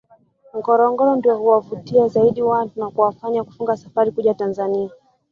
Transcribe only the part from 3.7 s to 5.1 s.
safari kuja Tanzania